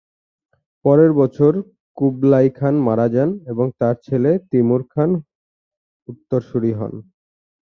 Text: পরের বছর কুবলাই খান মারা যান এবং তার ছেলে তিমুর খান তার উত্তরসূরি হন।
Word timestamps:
পরের 0.85 1.11
বছর 1.13 1.51
কুবলাই 1.97 2.49
খান 2.57 2.75
মারা 2.87 3.07
যান 3.13 3.29
এবং 3.51 3.65
তার 3.79 3.95
ছেলে 4.05 4.31
তিমুর 4.51 4.81
খান 4.93 5.09
তার 5.11 5.21
উত্তরসূরি 6.09 6.71
হন। 6.79 6.93